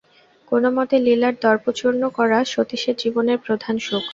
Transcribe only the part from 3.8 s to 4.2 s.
সুখ।